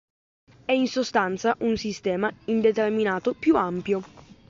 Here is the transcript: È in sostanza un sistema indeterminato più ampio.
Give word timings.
È 0.65 0.71
in 0.71 0.87
sostanza 0.87 1.55
un 1.59 1.77
sistema 1.77 2.33
indeterminato 2.45 3.35
più 3.35 3.55
ampio. 3.55 4.01